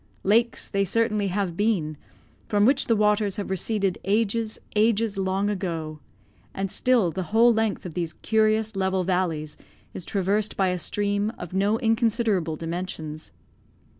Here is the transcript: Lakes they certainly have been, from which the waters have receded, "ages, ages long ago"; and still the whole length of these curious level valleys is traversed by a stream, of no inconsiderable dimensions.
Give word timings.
Lakes 0.23 0.67
they 0.67 0.83
certainly 0.83 1.27
have 1.27 1.55
been, 1.55 1.95
from 2.47 2.65
which 2.65 2.87
the 2.87 2.95
waters 2.95 3.35
have 3.35 3.51
receded, 3.51 3.99
"ages, 4.03 4.57
ages 4.75 5.15
long 5.15 5.47
ago"; 5.47 5.99
and 6.55 6.71
still 6.71 7.11
the 7.11 7.21
whole 7.29 7.53
length 7.53 7.85
of 7.85 7.93
these 7.93 8.13
curious 8.13 8.75
level 8.75 9.03
valleys 9.03 9.59
is 9.93 10.03
traversed 10.03 10.57
by 10.57 10.69
a 10.69 10.79
stream, 10.79 11.31
of 11.37 11.53
no 11.53 11.77
inconsiderable 11.77 12.55
dimensions. 12.55 13.31